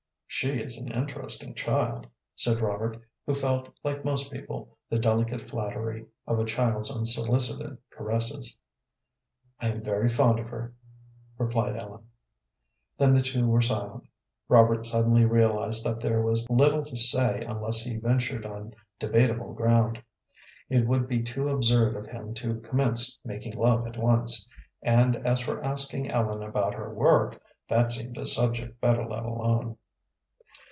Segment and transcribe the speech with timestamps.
[0.33, 6.05] "She is an interesting child," said Robert, who felt, like most people, the delicate flattery
[6.25, 8.57] of a child's unsolicited caresses.
[9.59, 10.73] "I am very fond of her,"
[11.37, 12.07] replied Ellen.
[12.97, 14.05] Then the two were silent.
[14.47, 20.01] Robert suddenly realized that there was little to say unless he ventured on debatable ground.
[20.69, 24.47] It would be too absurd of him to commence making love at once,
[24.81, 27.39] and as for asking Ellen about her work,
[27.69, 29.75] that seemed a subject better let alone.